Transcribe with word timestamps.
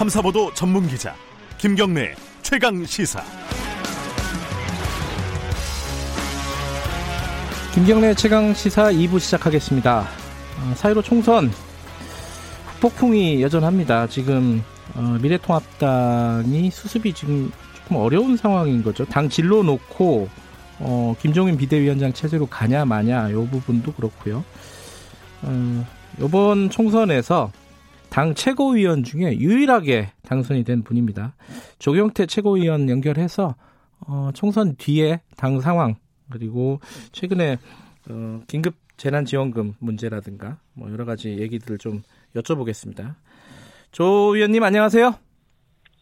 탐사보도 0.00 0.54
전문 0.54 0.88
기자 0.88 1.14
김경래 1.58 2.14
최강 2.40 2.86
시사. 2.86 3.22
김경래 7.74 8.14
최강 8.14 8.54
시사 8.54 8.92
2부 8.92 9.20
시작하겠습니다. 9.20 10.00
어, 10.00 10.74
사이로 10.74 11.02
총선 11.02 11.52
폭풍이 12.80 13.42
여전합니다. 13.42 14.06
지금 14.06 14.64
어, 14.94 15.18
미래통합당이 15.20 16.70
수습이 16.70 17.12
지금 17.12 17.52
조금 17.76 17.98
어려운 17.98 18.38
상황인 18.38 18.82
거죠. 18.82 19.04
당 19.04 19.28
진로 19.28 19.62
놓고 19.62 20.30
어, 20.78 21.14
김종인 21.20 21.58
비대위원장 21.58 22.14
체제로 22.14 22.46
가냐 22.46 22.86
마냐 22.86 23.28
이 23.28 23.32
부분도 23.34 23.92
그렇고요. 23.92 24.44
어, 25.42 25.86
이번 26.18 26.70
총선에서 26.70 27.52
당 28.10 28.34
최고위원 28.34 29.04
중에 29.04 29.38
유일하게 29.38 30.08
당선이 30.22 30.64
된 30.64 30.82
분입니다. 30.82 31.34
조경태 31.78 32.26
최고위원 32.26 32.88
연결해서 32.88 33.54
어, 34.06 34.30
총선 34.34 34.74
뒤에 34.76 35.20
당 35.36 35.60
상황 35.60 35.94
그리고 36.30 36.80
최근에 37.12 37.58
어, 38.10 38.40
긴급 38.46 38.74
재난지원금 38.96 39.74
문제라든가 39.78 40.58
뭐 40.74 40.90
여러 40.90 41.04
가지 41.04 41.38
얘기들을 41.38 41.78
좀 41.78 42.02
여쭤보겠습니다. 42.34 43.14
조 43.92 44.34
의원님 44.34 44.62
안녕하세요. 44.62 45.14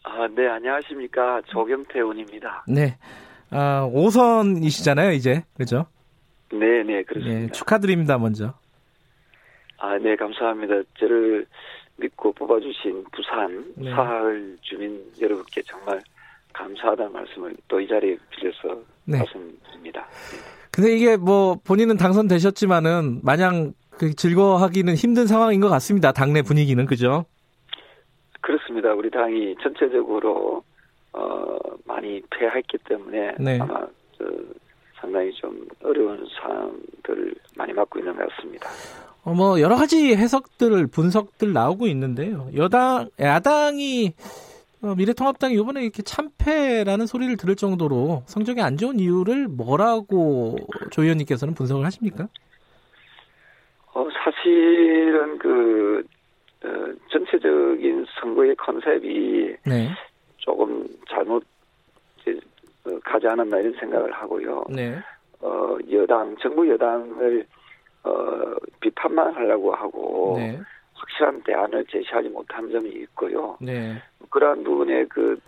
아, 0.03 0.27
네, 0.35 0.47
안녕하십니까. 0.47 1.41
조경태 1.47 1.99
의원입니다. 1.99 2.65
네. 2.67 2.97
아, 3.51 3.89
5선이시잖아요, 3.93 5.15
이제. 5.15 5.43
그죠? 5.55 5.85
네, 6.51 6.83
네, 6.83 7.03
그렇습니다. 7.03 7.39
네, 7.39 7.51
축하드립니다, 7.51 8.17
먼저. 8.17 8.53
아, 9.77 9.97
네, 9.97 10.15
감사합니다. 10.15 10.75
저를 10.99 11.45
믿고 11.99 12.33
뽑아주신 12.33 13.03
부산 13.11 13.65
네. 13.75 13.91
사흘 13.91 14.57
주민 14.61 15.03
여러분께 15.19 15.61
정말 15.63 16.01
감사하다는 16.53 17.11
말씀을 17.13 17.55
또 17.67 17.79
이 17.79 17.87
자리에 17.87 18.17
빌려서 18.29 18.81
네. 19.05 19.17
말씀드립니다. 19.19 20.07
근데 20.71 20.95
이게 20.95 21.17
뭐 21.17 21.57
본인은 21.65 21.97
당선되셨지만은 21.97 23.19
마냥 23.23 23.73
그 23.91 24.13
즐거워하기는 24.15 24.95
힘든 24.95 25.27
상황인 25.27 25.59
것 25.61 25.67
같습니다. 25.69 26.11
당내 26.11 26.41
분위기는 26.41 26.85
그죠? 26.85 27.25
그렇습니다. 28.41 28.93
우리 28.93 29.09
당이 29.09 29.55
전체적으로 29.61 30.63
어, 31.13 31.57
많이 31.85 32.21
패했기 32.29 32.77
때문에 32.87 33.33
네. 33.39 33.59
아마 33.59 33.85
저, 34.17 34.25
상당히 34.99 35.31
좀 35.33 35.67
어려운 35.83 36.25
상황들을 36.39 37.33
많이 37.55 37.73
맞고 37.73 37.99
있는 37.99 38.15
것 38.15 38.27
같습니다. 38.29 38.69
어, 39.23 39.33
뭐 39.33 39.59
여러 39.59 39.75
가지 39.75 40.15
해석들 40.15 40.87
분석들 40.87 41.53
나오고 41.53 41.87
있는데요. 41.87 42.49
여당 42.55 43.09
야당이 43.19 44.13
어, 44.81 44.95
미래통합당이 44.95 45.55
이번에 45.55 45.81
이렇게 45.81 46.01
참패라는 46.03 47.05
소리를 47.05 47.35
들을 47.35 47.55
정도로 47.55 48.23
성적이 48.25 48.61
안 48.61 48.77
좋은 48.77 48.99
이유를 48.99 49.47
뭐라고 49.49 50.55
조 50.91 51.03
의원님께서는 51.03 51.53
분석을 51.53 51.85
하십니까? 51.85 52.27
어, 53.93 54.07
사실은 54.23 55.37
그 55.37 56.03
어, 56.63 56.67
전체적인 57.11 58.05
선거의 58.19 58.55
컨셉이 58.55 59.55
네, 59.65 59.89
조금 60.37 60.87
잘못 61.09 61.43
가지 63.03 63.27
않았나 63.27 63.59
이런 63.59 63.73
생각을 63.79 64.11
하고요. 64.11 64.65
네, 64.69 64.97
어, 65.41 65.77
여당, 65.91 66.35
정부 66.37 66.67
여당을 66.69 67.45
어, 68.03 68.55
비판만 68.79 69.33
하려고 69.33 69.73
하고 69.73 70.35
네, 70.37 70.59
확실한 70.93 71.41
대안을 71.43 71.85
제시하지 71.85 72.29
못한 72.29 72.69
점이 72.71 72.89
있고요. 72.89 73.57
네, 73.61 74.01
그러한 74.29 74.63
부분에 74.63 75.05
그 75.05 75.39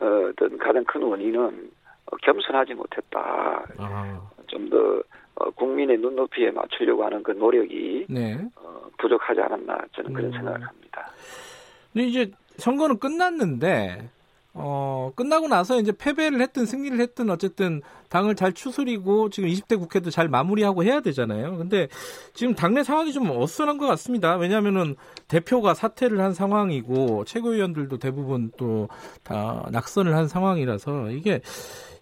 어, 0.00 0.06
어떤 0.30 0.58
가장 0.58 0.84
큰 0.84 1.02
원인은 1.02 1.70
어, 2.06 2.16
겸손하지 2.22 2.74
못했다. 2.74 3.64
아, 3.78 4.30
좀더 4.46 5.02
어, 5.36 5.50
국민의 5.50 5.98
눈높이에 5.98 6.50
맞추려고 6.50 7.04
하는 7.04 7.22
그 7.22 7.32
노력이 7.32 8.06
네. 8.08 8.38
어, 8.56 8.88
부족하지 8.98 9.40
않았나 9.40 9.78
저는 9.92 10.12
그런 10.12 10.30
음. 10.30 10.32
생각을 10.32 10.66
합니다. 10.66 11.10
근데 11.92 12.06
이제 12.08 12.30
선거는 12.56 12.98
끝났는데 12.98 14.08
어 14.58 15.12
끝나고 15.14 15.48
나서 15.48 15.78
이제 15.78 15.92
패배를 15.92 16.40
했든 16.40 16.64
승리를 16.64 16.98
했든 16.98 17.28
어쨌든 17.30 17.82
당을 18.08 18.34
잘 18.36 18.52
추스리고 18.54 19.28
지금 19.28 19.48
20대 19.50 19.78
국회도 19.78 20.08
잘 20.10 20.28
마무리하고 20.28 20.82
해야 20.82 21.00
되잖아요. 21.00 21.58
근데 21.58 21.88
지금 22.32 22.54
당내 22.54 22.82
상황이 22.82 23.12
좀 23.12 23.30
어수선한 23.30 23.76
것 23.76 23.86
같습니다. 23.88 24.36
왜냐하면은 24.36 24.96
대표가 25.28 25.74
사퇴를 25.74 26.20
한 26.20 26.32
상황이고 26.32 27.24
최고위원들도 27.24 27.98
대부분 27.98 28.50
또 28.56 28.88
다 29.24 29.66
낙선을 29.72 30.14
한 30.14 30.28
상황이라서 30.28 31.10
이게 31.10 31.40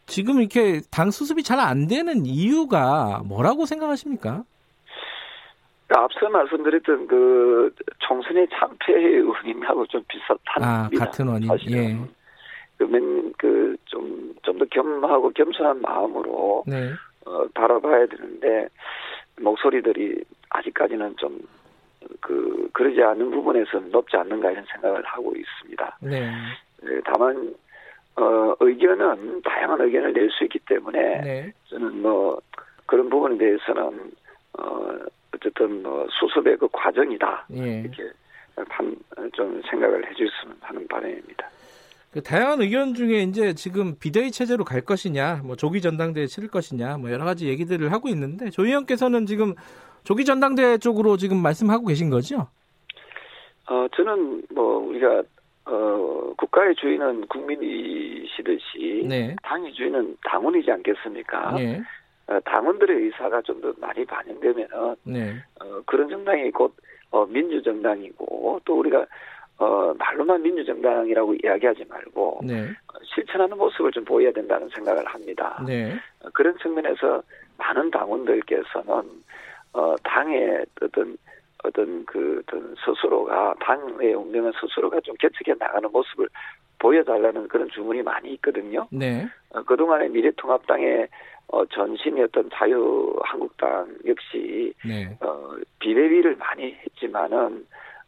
지금 0.07 0.39
이렇게 0.41 0.81
당 0.91 1.11
수습이 1.11 1.43
잘 1.43 1.59
안 1.59 1.87
되는 1.87 2.27
이유가 2.27 3.23
뭐라고 3.25 3.65
생각하십니까? 3.67 4.45
앞서 5.89 6.29
말씀드렸던 6.29 7.07
그 7.07 7.73
총선의 8.01 8.49
참패의 8.59 9.23
원인하고 9.23 9.87
좀 9.87 10.03
비슷합니다. 10.09 10.55
아 10.61 10.89
같은 10.99 11.29
원인. 11.29 11.49
사실은. 11.49 11.73
예. 11.73 11.99
그러면 12.87 13.33
그좀 13.39 14.35
좀 14.43 14.59
더 14.59 14.65
겸하고 14.67 15.31
겸손한 15.31 15.81
마음으로 15.81 16.65
네. 16.67 16.91
어, 17.27 17.45
바라봐야 17.55 18.07
되는데 18.07 18.69
목소리들이 19.41 20.23
아직까지는 20.51 21.17
좀 21.17 21.41
그 22.21 22.69
그러지 22.73 23.03
않은 23.03 23.31
부분에서는 23.31 23.91
높지 23.91 24.17
않는가 24.17 24.51
이런 24.51 24.65
생각을 24.73 25.03
하고 25.05 25.33
있습니다. 25.37 25.99
네. 26.03 26.31
네, 26.83 27.01
다만 27.05 27.55
어, 28.17 28.55
의견은 28.61 29.43
다양한 29.43 29.81
의견을 29.81 30.13
낼 30.13 30.31
수 30.31 30.45
있기 30.45 30.59
때문에 30.61 31.21
네. 31.23 31.53
저는 31.69 32.03
뭐 32.03 32.39
그런 32.87 33.09
부분에 33.09 33.37
대해서는 33.39 34.13
어, 34.59 34.89
어쨌든 35.35 35.83
뭐 35.83 36.07
수습의 36.11 36.57
그 36.59 36.69
과정이다 36.73 37.47
예. 37.55 37.81
이렇게 37.81 38.11
판, 38.69 38.95
좀 39.33 39.61
생각을 39.69 40.09
해줬으면 40.11 40.57
하는 40.61 40.87
바람입니다. 40.87 41.49
그 42.15 42.23
다양한 42.23 42.61
의견 42.61 42.95
중에 42.95 43.23
이제 43.23 43.55
지금 43.55 43.97
비대위 43.99 44.31
체제로 44.31 44.63
갈 44.63 44.83
것이냐, 44.83 45.41
뭐 45.45 45.57
조기 45.57 45.81
전당대회 45.81 46.27
치를 46.27 46.49
것이냐, 46.49 46.97
뭐 46.99 47.11
여러 47.11 47.25
가지 47.25 47.49
얘기들을 47.49 47.91
하고 47.91 48.09
있는데 48.09 48.51
조 48.51 48.65
의원께서는 48.65 49.27
지금 49.27 49.55
조기 50.05 50.25
전당대회 50.25 50.79
쪽으로 50.79 51.17
지금 51.17 51.39
말씀하고 51.43 51.87
계신 51.87 52.11
거죠? 52.11 52.47
어, 53.69 53.89
저는 53.97 54.45
뭐 54.55 54.79
우리가 54.79 55.25
어, 55.65 56.33
국가의 56.37 56.77
주인은 56.77 57.27
국민이시듯이 57.27 59.05
네. 59.09 59.35
당의 59.43 59.73
주인은 59.73 60.17
당원이지 60.25 60.71
않겠습니까? 60.71 61.57
예. 61.59 61.83
어, 62.29 62.39
당원들의 62.45 63.07
의사가 63.07 63.43
좀 63.43 63.61
더 63.61 63.75
많이 63.81 64.05
반영되면은 64.05 64.97
네. 65.03 65.35
어, 65.61 65.81
그런 65.85 66.09
정당이 66.09 66.53
곧 66.53 66.77
어, 67.11 67.27
민주정당이고 67.27 68.61
또 68.65 68.79
우리가 68.79 69.05
어, 69.59 69.95
말로만 69.99 70.43
민주정당이라고 70.43 71.35
이야기하지 71.43 71.85
말고 71.89 72.41
네. 72.45 72.65
어, 72.65 72.99
실천하는 73.05 73.57
모습을 73.57 73.93
좀 73.93 74.05
보여야 74.05 74.33
된다는 74.33 74.69
생각을 74.71 75.05
합니다. 75.07 75.63
네. 75.67 75.95
어, 76.21 76.29
그런 76.33 76.57
측면에서 76.59 77.23
많은 77.59 77.91
당원들께서는 77.91 79.23
어, 79.75 79.95
당의 80.03 80.65
어떤 80.83 81.17
어떤 81.63 82.05
그 82.05 82.43
어떤 82.43 82.75
스스로가 82.85 83.55
당의 83.61 84.15
운명은 84.15 84.53
스스로가 84.61 85.01
좀 85.01 85.15
개척해 85.19 85.57
나가는 85.59 85.91
모습을 85.91 86.29
보여달라는 86.79 87.49
그런 87.49 87.69
주문이 87.71 88.03
많이 88.03 88.33
있거든요. 88.35 88.87
네. 88.91 89.27
어, 89.51 89.63
그동안의 89.63 90.11
미래통합당의 90.11 91.09
어, 91.49 91.65
전신이었던 91.67 92.51
자유한국당 92.53 93.97
역시 94.07 94.75
네. 94.85 95.17
어, 95.21 95.55
비대위를 95.79 96.37
많이 96.37 96.75
했지만은 96.75 97.67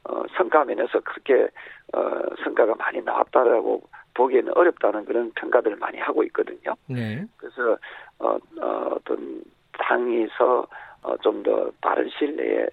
어, 0.09 0.23
성과 0.37 0.65
면에서 0.65 1.01
그렇게 1.01 1.49
어, 1.93 2.01
성과가 2.45 2.75
많이 2.77 3.01
나왔다라고 3.03 3.83
보기에는 4.15 4.53
어렵다는 4.57 5.05
그런 5.05 5.31
평가들을 5.33 5.77
많이 5.77 5.99
하고 5.99 6.23
있거든요. 6.25 6.75
네. 6.87 7.25
그래서 7.37 7.77
어, 8.19 8.37
어, 8.61 8.95
어떤 8.97 9.43
당에서 9.73 10.67
어, 11.03 11.17
좀 11.19 11.43
더 11.43 11.71
빠른 11.81 12.09
시일 12.19 12.35
내에 12.37 12.67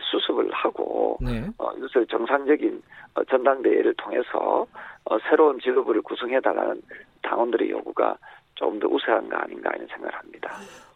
수습을 0.00 0.50
하고 0.52 1.18
네. 1.20 1.46
어, 1.58 1.72
이것을 1.72 2.06
정상적인 2.06 2.82
어, 3.14 3.24
전당대회를 3.24 3.94
통해서 3.94 4.66
어, 5.04 5.18
새로운 5.30 5.58
지도부를 5.60 6.02
구성해달라는 6.02 6.82
당원들의 7.22 7.70
요구가 7.70 8.16
좀더 8.54 8.88
우세한 8.88 9.28
거 9.28 9.36
아닌가 9.36 9.70
이런 9.74 9.86
생각을 9.88 10.14
합니다. 10.14 10.50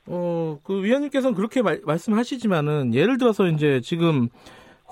어, 0.06 0.58
그 0.64 0.82
위원님께서는 0.82 1.34
그렇게 1.36 1.62
말, 1.62 1.80
말씀하시지만은 1.84 2.92
예를 2.92 3.18
들어서 3.18 3.46
이제 3.46 3.80
지금 3.80 4.28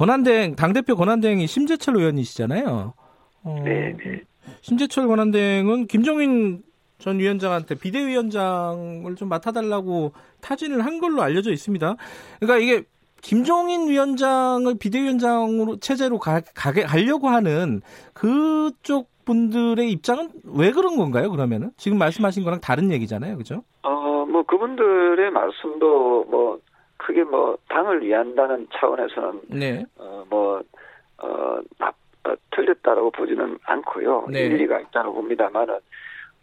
권한대행 0.00 0.56
당대표 0.56 0.96
권한대행이 0.96 1.46
심재철 1.46 1.94
의원이시잖아요. 1.94 2.94
어, 3.44 3.62
네, 3.62 3.94
네. 4.02 4.22
심재철 4.62 5.06
권한대행은 5.06 5.88
김종인 5.88 6.62
전 6.96 7.18
위원장한테 7.18 7.74
비대위원장을 7.74 9.14
좀 9.16 9.28
맡아달라고 9.28 10.12
타진을 10.40 10.86
한 10.86 11.00
걸로 11.00 11.20
알려져 11.20 11.52
있습니다. 11.52 11.96
그러니까 12.40 12.64
이게 12.64 12.84
김종인 13.20 13.90
위원장을 13.90 14.74
비대위원장으로 14.78 15.76
체제로 15.80 16.18
가, 16.18 16.40
가게 16.54 16.82
가려고 16.82 17.28
하는 17.28 17.82
그쪽 18.14 19.10
분들의 19.26 19.92
입장은 19.92 20.30
왜 20.44 20.70
그런 20.72 20.96
건가요? 20.96 21.30
그러면은 21.30 21.72
지금 21.76 21.98
말씀하신 21.98 22.42
거랑 22.42 22.62
다른 22.62 22.90
얘기잖아요, 22.90 23.36
그죠? 23.36 23.64
어, 23.82 24.24
뭐 24.24 24.44
그분들의 24.44 25.30
말씀도 25.30 26.24
뭐 26.24 26.58
크게 27.00 27.24
뭐 27.24 27.56
당을 27.68 28.02
위한다는 28.02 28.66
차원에서는 28.74 29.40
네. 29.48 29.84
어, 29.96 30.24
뭐 30.28 30.62
어, 31.18 31.58
나, 31.78 31.88
어, 32.24 32.34
틀렸다라고 32.50 33.10
보지는 33.10 33.58
않고요. 33.64 34.26
네. 34.30 34.40
일리가 34.46 34.80
있다고 34.80 35.14
봅니다만은 35.14 35.78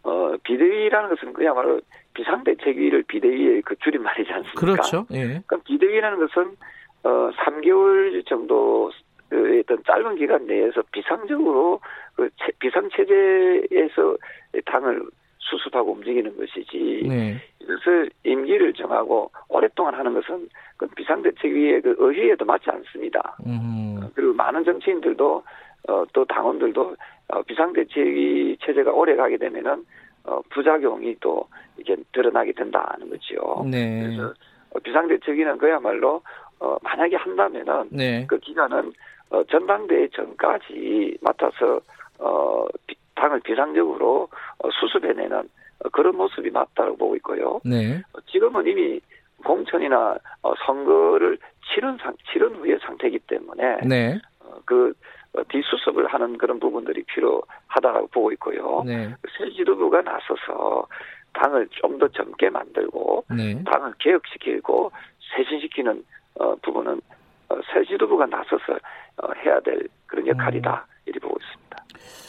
어, 0.02 0.36
비대위라는 0.42 1.10
것은 1.10 1.32
그야말로 1.32 1.80
비상대책위를 2.14 3.04
비대위의 3.04 3.62
그 3.62 3.76
줄임말이지 3.76 4.32
않습니까? 4.32 4.60
그렇죠. 4.60 5.06
예. 5.12 5.40
그럼 5.46 5.62
비대위라는 5.64 6.18
것은 6.26 6.56
어 7.04 7.30
3개월 7.36 8.26
정도 8.26 8.90
그 9.28 9.60
어떤 9.60 9.82
짧은 9.84 10.16
기간 10.16 10.46
내에서 10.46 10.82
비상적으로 10.90 11.80
그 12.16 12.28
체- 12.38 12.50
비상 12.58 12.88
체제에서 12.90 14.16
당을 14.64 15.02
수습하고 15.50 15.92
움직이는 15.92 16.36
것이지. 16.36 17.02
네. 17.08 17.36
그래서 17.64 18.10
임기를 18.24 18.72
정하고 18.74 19.30
오랫동안 19.48 19.94
하는 19.94 20.14
것은 20.14 20.48
그 20.76 20.86
비상대책위의 20.88 21.82
그 21.82 21.96
의회에도 21.98 22.44
맞지 22.44 22.70
않습니다. 22.70 23.36
음. 23.46 24.00
그리고 24.14 24.32
많은 24.34 24.64
정치인들도 24.64 25.42
어, 25.88 26.04
또 26.12 26.24
당원들도 26.24 26.96
어, 27.28 27.42
비상대책위 27.42 28.58
체제가 28.62 28.92
오래 28.92 29.16
가게 29.16 29.36
되면은 29.36 29.84
어, 30.24 30.40
부작용이 30.50 31.16
또 31.20 31.46
이게 31.78 31.96
드러나게 32.12 32.52
된다는 32.52 33.08
거지요. 33.10 33.64
네. 33.70 34.02
그래서 34.02 34.34
어, 34.70 34.78
비상대책위는 34.80 35.58
그야말로 35.58 36.22
어, 36.60 36.76
만약에 36.82 37.16
한다면은 37.16 37.88
네. 37.90 38.26
그 38.28 38.38
기간은 38.38 38.92
어, 39.30 39.44
전당대회 39.44 40.08
전까지 40.08 41.18
맡아서 41.20 41.80
어, 42.18 42.66
비- 42.86 42.96
당을 43.18 43.40
비상적으로 43.40 44.28
어, 44.58 44.70
수습해내는 44.70 45.38
어, 45.38 45.88
그런 45.90 46.16
모습이 46.16 46.50
맞다고 46.50 46.96
보고 46.96 47.16
있고요. 47.16 47.60
네. 47.64 48.02
어, 48.12 48.20
지금은 48.30 48.66
이미 48.66 49.00
공천이나 49.44 50.16
어, 50.42 50.54
선거를 50.66 51.38
치른 51.72 51.96
상, 51.98 52.14
치른 52.30 52.54
후의 52.56 52.78
상태이기 52.80 53.18
때문에 53.20 53.78
네. 53.86 54.18
어, 54.40 54.56
그 54.64 54.92
어, 55.34 55.42
뒤수습을 55.48 56.06
하는 56.06 56.38
그런 56.38 56.58
부분들이 56.58 57.02
필요하다고 57.04 58.06
보고 58.08 58.32
있고요. 58.32 58.82
네. 58.86 59.14
새 59.36 59.50
지도부가 59.50 60.02
나서서 60.02 60.86
당을 61.34 61.68
좀 61.70 61.98
더 61.98 62.06
젊게 62.08 62.48
만들고 62.48 63.24
네. 63.36 63.60
당을 63.64 63.92
개혁시키고 63.98 64.92
쇄신시키는 65.34 66.04
어, 66.38 66.54
부분은 66.62 67.00
어, 67.48 67.56
새 67.72 67.84
지도부가 67.84 68.26
나서서 68.26 68.78
어, 69.16 69.32
해야 69.44 69.58
될 69.60 69.88
그런 70.06 70.26
역할이다 70.28 70.86
이렇게 71.06 71.18
보고 71.18 71.36
있습니다. 71.40 72.27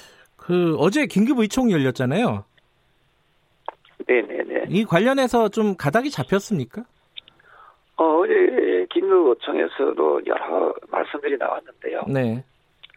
그 0.49 0.75
어제 0.79 1.05
긴급 1.05 1.37
의총이 1.37 1.71
열렸잖아요. 1.71 2.43
네네네. 4.07 4.65
이 4.69 4.83
관련해서 4.83 5.49
좀 5.49 5.77
가닥이 5.77 6.09
잡혔습니까? 6.09 6.81
어, 7.97 8.03
어제 8.17 8.87
긴급요청에서도 8.89 10.21
여러 10.25 10.73
말씀들이 10.89 11.37
나왔는데요. 11.37 12.01
네. 12.07 12.43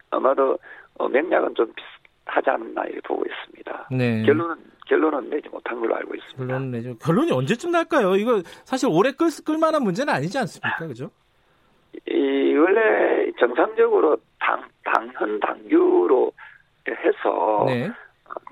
아마도 0.09 0.57
어, 0.97 1.07
맥락은 1.07 1.53
좀 1.53 1.71
비슷하지 1.75 2.49
않나 2.49 2.85
이렇게 2.85 3.01
보고 3.07 3.23
있습니다. 3.23 3.89
네. 3.91 4.23
결론은 4.23 4.55
결론은 4.87 5.29
내지 5.29 5.47
못한 5.49 5.79
걸로 5.79 5.95
알고 5.95 6.15
있습니다. 6.15 6.47
결론 6.47 6.71
내죠. 6.71 6.97
결론이 6.97 7.31
언제쯤 7.33 7.69
날까요? 7.69 8.15
이거 8.15 8.41
사실 8.65 8.89
오래 8.91 9.11
끌, 9.11 9.27
끌만한 9.45 9.83
문제는 9.83 10.11
아니지 10.11 10.39
않습니까? 10.39 10.87
그죠? 10.87 11.11
이 12.09 12.55
원래 12.55 13.31
정상적으로 13.39 14.17
당 14.39 14.63
당헌 14.83 15.39
당규로 15.39 16.31
해서 16.91 17.65
네. 17.67 17.91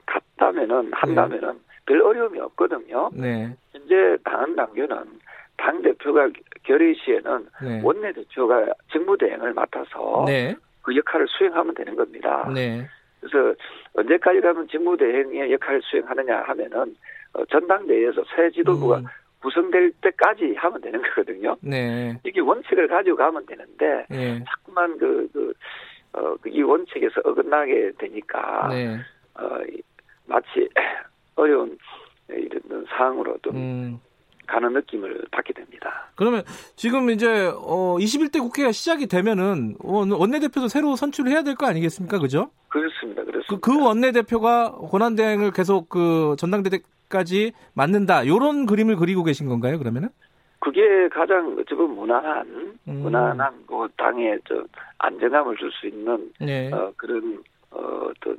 갔다면은 0.06 0.92
한다면은 0.94 1.60
별 1.86 2.02
어려움이 2.02 2.40
없거든요. 2.40 3.10
네. 3.14 3.56
현재 3.72 4.18
당헌 4.24 4.56
당규는 4.56 5.20
당 5.58 5.82
대표가 5.82 6.30
결의 6.64 6.96
시에는 6.96 7.48
네. 7.64 7.82
원내 7.84 8.14
대표가 8.14 8.74
직무대행을 8.92 9.54
맡아서 9.54 10.24
네. 10.26 10.56
그 10.82 10.96
역할을 10.96 11.28
수행하면 11.30 11.74
되는 11.76 11.96
겁니다. 11.96 12.50
네. 12.54 12.88
그래서 13.20 13.56
언제까지 13.94 14.42
가면 14.42 14.68
직무대행의 14.68 15.52
역할을 15.52 15.82
수행하느냐 15.84 16.42
하면은 16.42 16.96
어, 17.34 17.46
전당대회에서 17.46 18.24
새 18.36 18.50
지도부가 18.50 18.98
음, 18.98 19.06
구성될 19.42 19.92
때까지 20.02 20.56
하면 20.58 20.82
되는 20.82 21.02
거거든요. 21.02 21.56
네. 21.62 22.18
이게 22.26 22.42
원칙을 22.42 22.88
가지고 22.88 23.18
가면 23.18 23.46
되는데 23.46 24.06
네. 24.10 24.44
자꾸만 24.48 24.98
그, 24.98 25.30
그, 25.34 25.54
어, 26.14 26.36
그이 26.42 26.62
원칙에서 26.62 27.22
어긋나게 27.24 27.92
되니까 27.98 28.68
네. 28.70 28.98
어, 29.36 29.48
이- 29.72 29.82
마치 30.26 30.68
어려운 31.36 31.78
이런 32.30 32.86
상황으로 32.90 33.38
좀 33.42 33.56
음. 33.56 34.00
가는 34.48 34.74
느낌을 34.74 35.26
받게 35.32 35.54
됩니다. 35.54 36.10
그러면 36.16 36.44
지금 36.76 37.10
이제 37.10 37.48
어 37.56 37.96
21대 38.00 38.40
국회가 38.42 38.72
시작이 38.72 39.08
되면은 39.08 39.78
원- 39.80 40.12
원내대표도 40.12 40.68
새로 40.68 40.96
선출을 40.96 41.32
해야 41.32 41.42
될 41.44 41.56
거 41.56 41.68
아니겠습니까? 41.68 42.20
그죠? 42.20 42.52
그렇습니다. 42.68 43.24
그, 43.24 43.32
그렇습니다. 43.32 43.66
그 43.66 43.82
원내대표가 43.84 44.72
권한 44.72 45.16
대행을 45.16 45.52
계속 45.52 45.88
그 45.90 46.36
전당대회까지 46.38 47.54
맡는다. 47.74 48.28
요런 48.28 48.66
그림을 48.66 48.98
그리고 48.98 49.24
계신 49.24 49.48
건가요, 49.48 49.78
그러면은? 49.80 50.10
그게 50.62 51.10
가장 51.10 51.58
어찌 51.60 51.74
보면 51.74 51.96
무난한, 51.96 52.48
음. 52.88 52.94
무난한 53.02 53.66
그 53.68 53.88
당에 53.98 54.38
좀 54.46 54.64
안정감을 55.00 55.58
줄 55.58 55.72
수 55.72 55.88
있는 55.88 56.32
네. 56.40 56.72
어, 56.72 56.94
그런 56.96 57.44
어, 57.72 58.10
어떤 58.10 58.38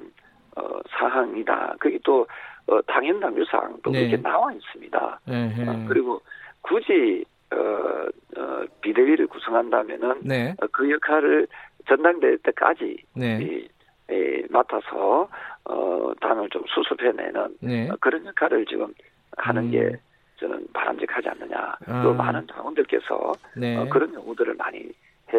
어, 0.57 0.81
사항이다. 0.89 1.77
그게 1.81 1.99
또 2.05 2.27
어, 2.69 2.81
당연 2.83 3.19
당규상 3.19 3.77
또 3.83 3.91
네. 3.91 4.07
그렇게 4.07 4.23
나와 4.23 4.53
있습니다. 4.53 5.21
네. 5.27 5.49
네. 5.49 5.69
어, 5.69 5.85
그리고 5.89 6.23
굳이 6.63 7.25
어, 7.51 8.09
어, 8.41 8.65
비대위를 8.81 9.27
구성한다면은 9.27 10.21
네. 10.23 10.55
어, 10.63 10.67
그 10.71 10.89
역할을 10.93 11.49
전당대회 11.89 12.37
때까지 12.45 12.99
네. 13.17 13.39
이, 13.43 13.69
이, 14.15 14.47
맡아서 14.49 15.29
어, 15.65 16.13
당을 16.21 16.49
좀 16.51 16.63
수습해내는 16.69 17.57
네. 17.61 17.91
어, 17.91 17.97
그런 18.01 18.25
역할을 18.27 18.65
지금 18.67 18.95
하는 19.39 19.65
음. 19.65 19.71
게 19.73 19.99
저는 20.43 20.67
바람직하지 20.73 21.29
않느냐. 21.29 21.77
아. 21.87 22.03
또 22.03 22.13
많은 22.13 22.45
당원들께서 22.49 23.33
네. 23.57 23.77
어, 23.77 23.89
그런 23.89 24.13
요구들을 24.13 24.55
많이 24.55 24.79
해, 24.81 25.39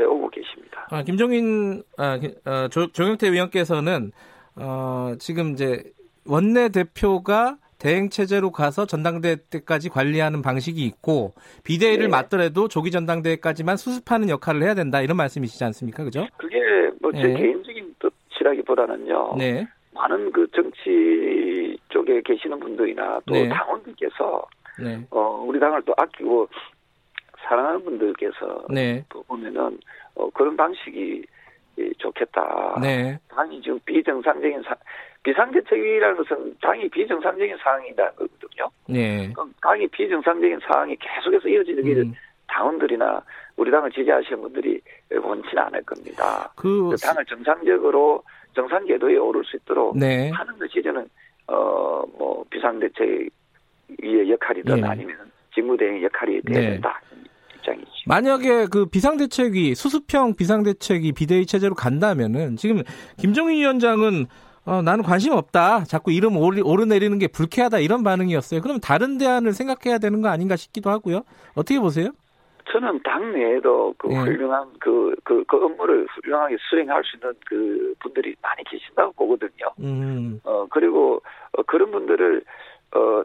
해오고 0.00 0.30
계십니다. 0.30 0.86
아, 0.90 1.02
김종인 1.02 1.82
아, 1.98 2.16
기- 2.16 2.34
어, 2.46 2.68
조, 2.68 2.90
조경태 2.90 3.30
위원께서는 3.30 4.10
어, 4.56 5.12
지금 5.18 5.52
이제 5.52 5.82
원내 6.26 6.70
대표가 6.70 7.58
대행 7.78 8.08
체제로 8.10 8.52
가서 8.52 8.86
전당대회 8.86 9.36
때까지 9.50 9.88
관리하는 9.90 10.40
방식이 10.40 10.82
있고 10.86 11.32
비대위를 11.64 12.04
네. 12.06 12.10
맡더라도 12.10 12.68
조기 12.68 12.90
전당대회까지만 12.92 13.76
수습하는 13.76 14.28
역할을 14.30 14.62
해야 14.62 14.74
된다 14.74 15.02
이런 15.02 15.16
말씀이시지 15.16 15.62
않습니까? 15.64 16.04
그죠? 16.04 16.26
그게 16.36 16.58
뭐제 17.00 17.18
네. 17.22 17.34
개인적인 17.34 17.94
뜻이라기보다는요. 18.30 19.34
네. 19.36 19.66
많은 19.94 20.32
그 20.32 20.46
정치 20.52 21.78
쪽에 21.88 22.20
계시는 22.22 22.58
분들이나 22.60 23.20
또 23.26 23.34
네. 23.34 23.48
당원들께서 23.48 24.46
네. 24.82 25.06
어, 25.10 25.44
우리 25.46 25.60
당을 25.60 25.82
또 25.82 25.94
아끼고 25.96 26.48
사랑하는 27.46 27.84
분들께서 27.84 28.66
네. 28.70 29.04
또 29.08 29.22
보면은 29.24 29.78
어, 30.14 30.30
그런 30.30 30.56
방식이 30.56 31.24
예, 31.78 31.90
좋겠다. 31.98 32.78
네. 32.82 33.18
당이 33.28 33.62
지금 33.62 33.78
비정상적인 33.86 34.62
상 34.62 34.76
비상대책이라는 35.22 36.16
것은 36.16 36.56
당이 36.60 36.88
비정상적인 36.88 37.56
상황이라는 37.62 38.12
거거든요. 38.12 38.68
네. 38.88 39.32
그럼 39.32 39.54
당이 39.62 39.86
비정상적인 39.88 40.60
상황이 40.66 40.96
계속해서 40.96 41.48
이어지기를 41.48 42.02
음, 42.02 42.14
당원들이나 42.52 43.22
우리 43.56 43.70
당을 43.70 43.90
지지하시는 43.92 44.40
분들이 44.42 44.80
원치는 45.10 45.62
않을 45.64 45.82
겁니다. 45.82 46.52
그 46.56 46.90
그 46.90 46.96
당을 46.96 47.24
정상적으로 47.26 48.22
정상 48.54 48.84
궤도에 48.86 49.16
오를 49.16 49.42
수 49.44 49.56
있도록 49.56 49.96
네. 49.96 50.30
하는 50.30 50.58
것이 50.58 50.82
저는 50.82 51.08
어뭐 51.46 52.44
비상대책위의 52.50 54.30
역할이든 54.30 54.78
예. 54.78 54.82
아니면 54.82 55.16
직무대행의 55.54 56.04
역할이 56.04 56.42
돼야 56.42 56.60
네. 56.60 56.70
된다 56.72 57.00
입장이죠. 57.56 57.90
만약에 58.06 58.66
그 58.70 58.86
비상대책위 58.86 59.74
수습형 59.74 60.34
비상대책위 60.36 61.12
비대위 61.12 61.46
체제로 61.46 61.74
간다면은 61.74 62.56
지금 62.56 62.82
김정인 63.18 63.58
위원장은 63.58 64.26
어, 64.64 64.80
나는 64.80 65.02
관심 65.02 65.32
없다. 65.32 65.84
자꾸 65.84 66.12
이름 66.12 66.36
오르, 66.36 66.62
오르내리는 66.62 67.18
게 67.18 67.26
불쾌하다 67.26 67.80
이런 67.80 68.04
반응이었어요. 68.04 68.60
그럼 68.60 68.78
다른 68.78 69.18
대안을 69.18 69.52
생각해야 69.54 69.98
되는 69.98 70.22
거 70.22 70.28
아닌가 70.28 70.54
싶기도 70.54 70.88
하고요. 70.90 71.22
어떻게 71.54 71.80
보세요? 71.80 72.10
저는 72.70 73.00
당내에도 73.02 73.94
그 73.98 74.10
예. 74.10 74.16
훌륭한 74.16 74.72
그, 74.78 75.14
그, 75.24 75.44
그 75.44 75.64
업무를 75.64 76.06
훌륭하게 76.06 76.56
수행할 76.68 77.02
수 77.04 77.16
있는 77.16 77.34
그 77.46 77.94
분들이 78.00 78.34
많이 78.40 78.62
계신다고 78.64 79.12
보거든요. 79.12 79.72
음, 79.80 80.40
어, 80.44 80.66
그리고 80.70 81.20
어, 81.52 81.62
그런 81.62 81.90
분들을 81.90 82.44
어, 82.94 83.22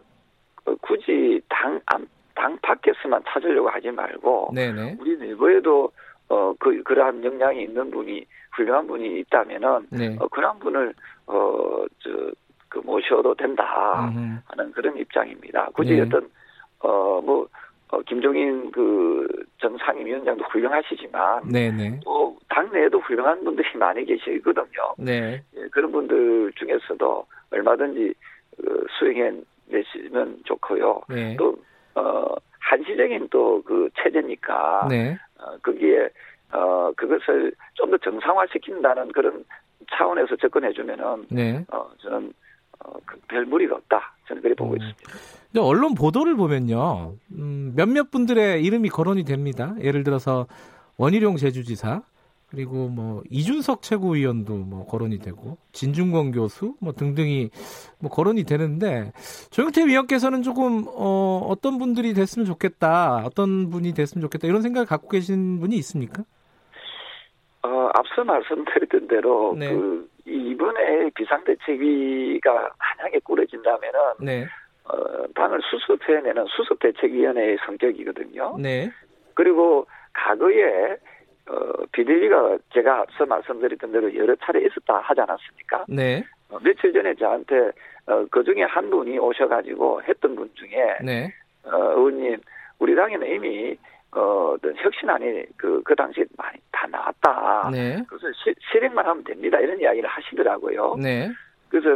어, 0.65 0.75
굳이 0.81 1.41
당, 1.49 1.79
안, 1.85 2.07
당 2.35 2.57
밖에서만 2.61 3.23
찾으려고 3.27 3.69
하지 3.69 3.91
말고 3.91 4.51
네네. 4.53 4.97
우리 4.99 5.17
내부에도 5.17 5.91
어, 6.29 6.53
그, 6.59 6.83
그러한 6.83 7.23
역량이 7.23 7.63
있는 7.63 7.89
분이, 7.89 8.25
훌륭한 8.51 8.85
분이 8.87 9.19
있다면은, 9.21 9.87
네. 9.91 10.17
어, 10.19 10.27
그런 10.27 10.59
분을, 10.59 10.93
어, 11.25 11.85
저, 11.99 12.09
그, 12.67 12.79
모셔도 12.79 13.33
된다. 13.35 14.11
하는 14.45 14.71
그런 14.73 14.97
입장입니다. 14.97 15.69
굳이 15.73 15.93
네. 15.93 16.01
어떤, 16.01 16.29
어, 16.79 17.21
뭐, 17.21 17.47
어, 17.89 18.01
김종인 18.01 18.71
그 18.71 19.27
전 19.59 19.75
상임위원장도 19.79 20.43
훌륭하시지만, 20.45 21.49
네네. 21.51 22.01
또, 22.05 22.37
당내에도 22.49 22.99
훌륭한 22.99 23.43
분들이 23.43 23.67
많이 23.77 24.05
계시거든요. 24.05 24.93
네. 24.99 25.41
예, 25.55 25.67
그런 25.71 25.91
분들 25.91 26.53
중에서도 26.55 27.25
얼마든지, 27.51 28.13
어, 28.59 28.71
수행해 28.99 29.31
내시면 29.67 30.39
좋고요. 30.45 31.01
네. 31.09 31.35
또, 31.37 31.57
어, 31.95 32.35
한시적인 32.59 33.29
또 33.29 33.61
그 33.65 33.89
체제니까, 33.97 34.87
네. 34.89 35.17
어, 35.39 35.57
거기에 35.63 36.09
어 36.51 36.91
그것을 36.95 37.51
좀 37.73 37.89
더 37.91 37.97
정상화시킨다는 37.97 39.11
그런 39.11 39.43
차원에서 39.91 40.35
접근해 40.37 40.71
주면은 40.71 41.25
네. 41.29 41.65
어 41.71 41.89
저는 41.99 42.27
어 42.27 42.46
별 43.27 43.45
무리가 43.45 43.75
없다 43.75 44.15
저는 44.27 44.41
그렇게 44.41 44.55
보고 44.55 44.73
음. 44.73 44.77
있습니다. 44.77 44.99
근데 45.51 45.61
언론 45.61 45.93
보도를 45.95 46.35
보면요, 46.35 47.15
음, 47.31 47.73
몇몇 47.75 48.11
분들의 48.11 48.63
이름이 48.63 48.89
거론이 48.89 49.23
됩니다. 49.23 49.75
예를 49.81 50.03
들어서 50.03 50.47
원희룡 50.97 51.37
제주지사 51.37 52.01
그리고 52.49 52.87
뭐 52.87 53.23
이준석 53.29 53.81
최고위원도 53.81 54.53
뭐 54.53 54.85
거론이 54.85 55.19
되고 55.19 55.57
진중권 55.73 56.31
교수 56.31 56.75
뭐 56.79 56.93
등등이 56.93 57.49
뭐 57.99 58.09
거론이 58.09 58.45
되는데 58.45 59.11
조영태 59.49 59.85
위원께서는 59.85 60.43
조금 60.43 60.85
어, 60.87 61.45
어떤 61.49 61.77
분들이 61.77 62.13
됐으면 62.13 62.45
좋겠다, 62.45 63.23
어떤 63.25 63.69
분이 63.69 63.93
됐으면 63.93 64.21
좋겠다 64.21 64.47
이런 64.47 64.61
생각을 64.61 64.85
갖고 64.85 65.09
계신 65.09 65.59
분이 65.59 65.75
있습니까? 65.77 66.23
어 67.63 67.89
앞서 67.93 68.23
말씀드렸던 68.23 69.07
대로 69.09 69.53
네. 69.57 69.73
그 69.73 70.09
이번에 70.27 71.09
비상대책위가 71.15 72.51
만약에 72.51 73.19
꾸려진다면은 73.23 73.99
네, 74.21 74.45
어 74.83 75.25
당을 75.33 75.61
수습해내는 75.63 76.45
수습대책위원회의 76.47 77.57
성격이거든요. 77.65 78.57
네, 78.59 78.91
그리고 79.33 79.87
과거에 80.13 80.97
어 81.47 81.85
비대위가 81.93 82.57
제가 82.73 82.99
앞서 82.99 83.25
말씀드렸던 83.25 83.91
대로 83.91 84.13
여러 84.15 84.35
차례 84.35 84.65
있었다 84.65 84.99
하지 84.99 85.21
않았습니까? 85.21 85.85
네, 85.87 86.23
어, 86.49 86.59
며칠 86.59 86.91
전에 86.91 87.15
저한테 87.15 87.71
어, 88.07 88.25
그 88.29 88.43
중에 88.43 88.63
한 88.63 88.89
분이 88.89 89.17
오셔가지고 89.19 90.03
했던 90.03 90.35
분 90.35 90.49
중에 90.55 90.97
네, 91.03 91.33
어, 91.63 91.77
의원님 91.95 92.37
우리 92.79 92.95
당에는 92.95 93.27
이미 93.27 93.77
어, 94.11 94.53
어떤 94.55 94.75
혁신안이 94.77 95.43
그, 95.57 95.81
그 95.83 95.95
당시에 95.95 96.25
많이 96.37 96.57
다 96.71 96.87
나왔다. 96.87 97.69
네, 97.71 98.03
그래서 98.07 98.31
시, 98.33 98.53
실행만 98.71 99.05
하면 99.05 99.23
됩니다. 99.23 99.59
이런 99.59 99.79
이야기를 99.79 100.09
하시더라고요. 100.09 100.95
네, 100.95 101.29
그래서 101.69 101.89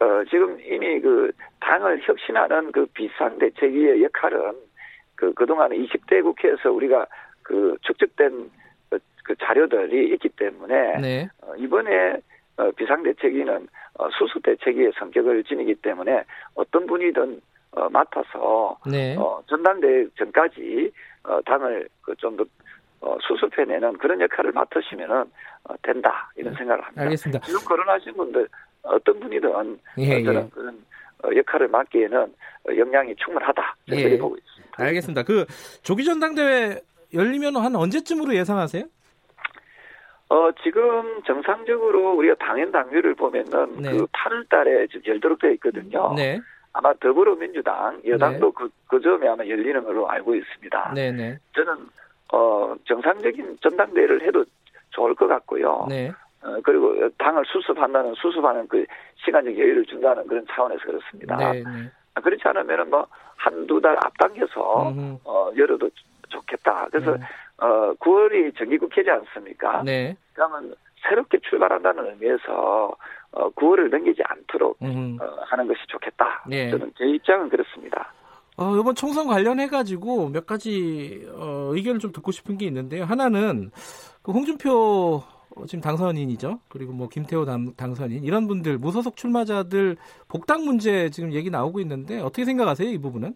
어, 0.00 0.24
지금 0.30 0.58
이미 0.60 1.00
그 1.00 1.30
당을 1.60 2.00
혁신하는 2.02 2.72
그 2.72 2.86
비상 2.86 3.38
대책위의 3.38 4.02
역할은 4.02 4.54
그 5.14 5.32
그동안 5.34 5.70
20대 5.70 6.22
국회에서 6.22 6.72
우리가 6.72 7.06
그 7.42 7.76
축적된 7.82 8.50
그, 8.90 8.98
그 9.22 9.36
자료들이 9.36 10.14
있기 10.14 10.30
때문에 10.30 10.98
네, 11.00 11.28
어, 11.42 11.54
이번에 11.56 12.16
어, 12.56 12.70
비상대책위는 12.72 13.68
어, 13.98 14.08
수수대책위의 14.10 14.92
성격을 14.98 15.44
지니기 15.44 15.74
때문에 15.76 16.24
어떤 16.54 16.86
분이든 16.86 17.40
어, 17.72 17.88
맡아서 17.88 18.78
네. 18.86 19.16
어, 19.16 19.42
전당대 19.48 20.06
전까지 20.18 20.92
어, 21.24 21.40
당을 21.42 21.88
그 22.02 22.14
좀더 22.16 22.44
어, 23.00 23.16
수습해내는 23.20 23.98
그런 23.98 24.20
역할을 24.20 24.52
맡으시면은 24.52 25.24
어, 25.64 25.74
된다 25.82 26.30
이런 26.36 26.54
생각을 26.54 26.82
합니다. 26.84 27.02
알겠습니다. 27.02 27.40
지금 27.46 27.60
거론하신 27.64 28.14
분들 28.14 28.48
어떤 28.82 29.20
분이든 29.20 29.48
예, 29.98 30.20
어, 30.20 30.24
저는 30.24 30.44
예. 30.44 30.48
그런 30.50 30.84
어, 31.24 31.28
역할을 31.34 31.68
맡기에는 31.68 32.22
어, 32.22 32.76
역량이 32.76 33.16
충분하다 33.16 33.76
저는 33.88 34.02
예. 34.02 34.18
보고 34.18 34.36
있습니다. 34.36 34.82
알겠습니다. 34.82 35.22
그 35.22 35.46
조기 35.82 36.04
전당대회 36.04 36.80
열리면 37.14 37.56
한 37.56 37.74
언제쯤으로 37.76 38.34
예상하세요? 38.34 38.84
어, 40.28 40.50
지금 40.62 41.22
정상적으로 41.26 42.14
우리가 42.14 42.34
당연 42.36 42.72
당규를 42.72 43.14
보면은 43.14 43.82
네. 43.82 43.90
그 43.90 44.06
8월 44.06 44.48
달에 44.48 44.86
지금 44.86 45.02
열도록 45.06 45.38
되어 45.40 45.50
있거든요. 45.52 46.14
네, 46.16 46.40
아마 46.72 46.92
더불어민주당 46.94 48.00
여당도 48.06 48.52
그, 48.52 48.68
그 48.86 49.00
점에 49.00 49.28
아마 49.28 49.46
열리는 49.46 49.82
걸로 49.84 50.08
알고 50.08 50.34
있습니다. 50.34 50.92
네, 50.94 51.12
네, 51.12 51.38
저는 51.54 51.74
어, 52.32 52.74
정상적인 52.84 53.58
전당대회를 53.60 54.22
해도 54.22 54.44
좋을 54.90 55.14
것 55.14 55.26
같고요. 55.26 55.86
네, 55.88 56.12
어, 56.42 56.56
그리고 56.62 57.08
당을 57.18 57.44
수습한다는 57.46 58.14
수습하는 58.14 58.66
그 58.68 58.84
시간적 59.16 59.56
여유를 59.56 59.84
준다는 59.84 60.26
그런 60.26 60.46
차원에서 60.50 60.82
그렇습니다. 60.82 61.36
네, 61.36 61.62
네. 61.62 61.90
아, 62.14 62.20
그렇지 62.20 62.42
않으면은 62.44 62.90
뭐 62.90 63.06
한두 63.36 63.80
달 63.80 63.96
앞당겨서 64.02 64.90
음흠. 64.90 65.18
어, 65.24 65.50
열어도 65.56 65.90
좋겠다. 66.28 66.88
그래서 66.90 67.16
네. 67.16 67.22
어, 67.58 67.94
9월이 67.94 68.56
정기국회지 68.56 69.10
않습니까? 69.10 69.82
네, 69.82 70.16
그러면 70.32 70.74
새롭게 71.08 71.38
출발한다는 71.38 72.06
의미에서 72.06 72.96
어, 73.32 73.50
9월을 73.50 73.90
넘기지 73.90 74.22
않도록 74.24 74.76
음. 74.82 75.18
어, 75.20 75.24
하는 75.46 75.66
것이 75.66 75.80
좋겠다. 75.88 76.44
예. 76.50 76.70
저는 76.70 76.92
제 76.96 77.04
입장은 77.06 77.48
그렇습니다. 77.48 78.12
어, 78.56 78.76
이번 78.76 78.94
총선 78.94 79.26
관련해가지고 79.26 80.28
몇 80.28 80.46
가지 80.46 81.26
어, 81.34 81.70
의견을 81.72 82.00
좀 82.00 82.12
듣고 82.12 82.30
싶은 82.30 82.58
게 82.58 82.66
있는데요. 82.66 83.04
하나는 83.04 83.70
그 84.22 84.32
홍준표 84.32 85.22
어, 85.56 85.66
지금 85.66 85.82
당선인이죠. 85.82 86.60
그리고 86.68 86.92
뭐 86.92 87.08
김태호 87.08 87.44
당, 87.44 87.74
당선인 87.76 88.24
이런 88.24 88.46
분들 88.46 88.78
무소속 88.78 89.16
출마자들 89.16 89.96
복당 90.28 90.64
문제 90.64 91.10
지금 91.10 91.32
얘기 91.32 91.50
나오고 91.50 91.80
있는데 91.80 92.20
어떻게 92.20 92.44
생각하세요 92.44 92.88
이 92.88 92.98
부분은? 92.98 93.34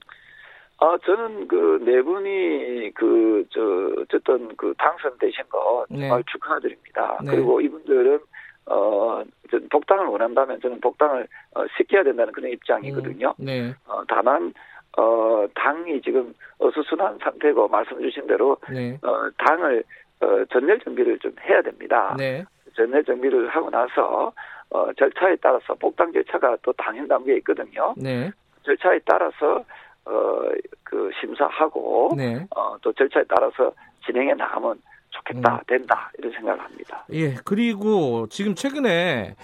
아, 0.78 0.98
저는 1.06 1.48
그 1.48 1.66
네 1.86 2.02
분이 2.02 2.90
그, 2.94 3.44
저, 3.50 3.60
어쨌든 4.02 4.54
그 4.56 4.74
당선되신 4.76 5.44
거 5.48 5.86
정말 5.88 6.18
네. 6.18 6.22
축하드립니다. 6.26 7.18
네. 7.24 7.30
그리고 7.30 7.60
이분들은, 7.60 8.18
어, 8.66 9.22
저는 9.56 9.68
복당을 9.70 10.06
원한다면 10.06 10.60
저는 10.60 10.80
복당을 10.80 11.26
어, 11.54 11.64
시켜야 11.76 12.02
된다는 12.02 12.32
그런 12.32 12.50
입장이거든요. 12.52 13.34
음, 13.40 13.44
네, 13.44 13.74
어, 13.86 14.02
다만, 14.08 14.52
어, 14.96 15.46
당이 15.54 16.00
지금 16.02 16.34
어수선한 16.58 17.18
상태고 17.18 17.68
말씀 17.68 18.00
주신 18.00 18.26
대로, 18.26 18.56
네, 18.70 18.98
어, 19.02 19.28
당을, 19.38 19.82
어, 20.20 20.44
전멸 20.52 20.80
정비를 20.80 21.18
좀 21.18 21.34
해야 21.48 21.62
됩니다. 21.62 22.14
네, 22.18 22.44
전멸 22.74 23.04
정비를 23.04 23.48
하고 23.48 23.70
나서, 23.70 24.32
어, 24.70 24.92
절차에 24.94 25.36
따라서 25.36 25.74
복당 25.74 26.12
절차가 26.12 26.56
또 26.62 26.72
당연 26.74 27.08
단계에 27.08 27.36
있거든요. 27.38 27.94
네, 27.96 28.30
절차에 28.62 29.00
따라서 29.04 29.64
어 30.04 30.42
그 30.84 31.10
심사하고 31.20 32.14
네. 32.16 32.46
어 32.54 32.76
또 32.80 32.92
절차에 32.92 33.24
따라서 33.28 33.72
진행해 34.04 34.34
나가면 34.34 34.80
좋겠다 35.16 35.54
음. 35.54 35.60
된다 35.66 36.10
이런 36.18 36.32
생각을 36.32 36.60
합니다. 36.60 37.04
예, 37.12 37.34
그리고 37.44 38.26
지금 38.28 38.54
최근에 38.54 39.34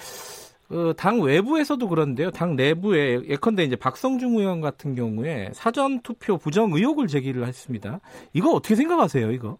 그당 0.68 1.20
외부에서도 1.20 1.86
그런데요. 1.88 2.30
당 2.30 2.56
내부에 2.56 3.20
예컨대 3.28 3.62
이제 3.62 3.76
박성중 3.76 4.36
의원 4.36 4.60
같은 4.60 4.94
경우에 4.94 5.50
사전 5.52 6.00
투표 6.00 6.38
부정 6.38 6.72
의혹을 6.72 7.08
제기를 7.08 7.46
했습니다. 7.46 8.00
이거 8.32 8.52
어떻게 8.52 8.74
생각하세요, 8.74 9.30
이거? 9.32 9.58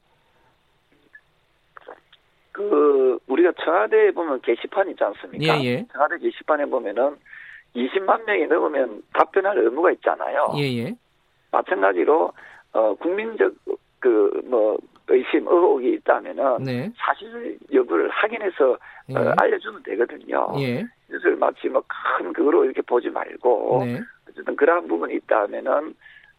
그 2.53 3.19
우리가 3.27 3.53
청와대에 3.63 4.11
보면 4.13 4.41
게시판 4.43 4.89
있지 4.91 5.03
않습니까? 5.05 5.59
예, 5.61 5.65
예. 5.65 5.87
청와대 5.93 6.19
게시판에 6.19 6.67
보면은 6.67 7.17
20만 7.75 8.25
명이 8.25 8.47
넘으면 8.47 9.03
답변할 9.15 9.59
의무가 9.59 9.91
있잖아요. 9.93 10.53
예, 10.57 10.63
예. 10.79 10.95
마찬가지로 11.51 12.33
어 12.75 12.95
국민적 12.95 13.55
그 13.99 14.43
뭐 14.53 14.77
의심 15.09 15.47
의혹이 15.47 15.93
있다면은 15.95 16.65
네. 16.65 16.93
사실 16.97 17.59
여부를 17.73 18.09
확인해서 18.11 18.79
예. 19.11 19.17
어, 19.17 19.35
알려주면 19.41 19.83
되거든요. 19.83 20.55
예. 20.59 20.85
그래서 21.09 21.37
마치 21.39 21.69
뭐 21.69 21.83
큰 22.19 22.33
그거로 22.33 22.65
이렇게 22.65 22.83
보지 22.83 23.11
말고 23.11 23.83
네. 23.85 24.01
어쨌든 24.29 24.57
그러한 24.57 24.87
부분이 24.89 25.15
있다면은 25.15 25.95